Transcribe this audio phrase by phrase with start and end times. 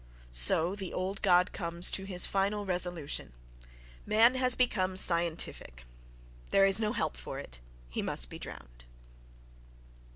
[0.31, 3.33] —So the old God comes to his final resolution:
[4.03, 8.85] "Man has become scientific—there is no help for it: he must be drowned!"...